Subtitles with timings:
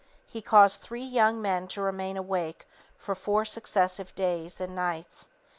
[0.25, 2.67] He caused three young men to remain awake
[2.97, 5.29] for four successive days and nights.